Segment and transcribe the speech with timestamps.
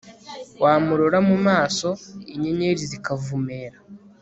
[0.63, 1.87] wamurora mu maso
[2.35, 3.77] inyeri zikavumera